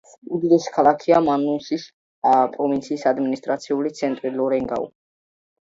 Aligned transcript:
უდიდესი 0.35 0.71
ქალაქია 0.77 1.19
მანუსის 1.27 1.85
პროვინციის 2.55 3.05
ადმინისტრაციული 3.13 3.95
ცენტრი 4.01 4.33
ლორენგაუ. 4.41 4.91